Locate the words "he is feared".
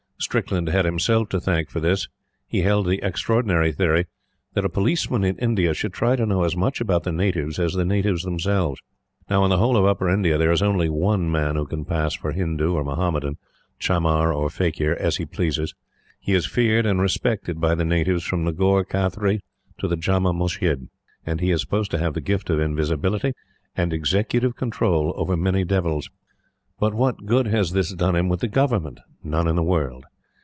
16.19-16.85